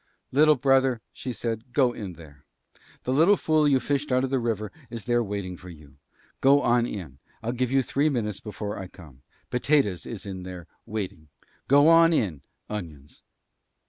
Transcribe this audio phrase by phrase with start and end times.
[0.31, 2.43] "Little Brother," she said, "go in there.
[3.03, 5.97] The little fool you fished out of the river is there waiting for you.
[6.39, 7.19] Go on in.
[7.43, 9.21] I'll give you three minutes before I come.
[9.51, 11.27] Potatoes is in there, waiting.
[11.67, 13.21] Go on in, Onions."